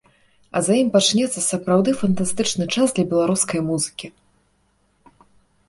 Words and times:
А 0.59 0.61
за 0.67 0.73
ім 0.83 0.87
пачнецца 0.95 1.43
сапраўды 1.51 1.93
фантастычны 2.01 2.65
час 2.77 2.87
для 2.97 3.05
беларускай 3.13 3.59
музыкі. 3.69 4.13